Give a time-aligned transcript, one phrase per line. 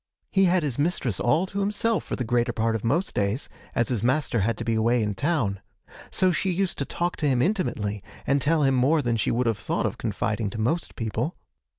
[0.31, 3.89] He had his mistress all to himself for the greater part of most days, as
[3.89, 5.59] his master had to be away in town;
[6.09, 9.45] so she used to talk to him intimately, and tell him more than she would
[9.45, 11.35] have thought of confiding to most people.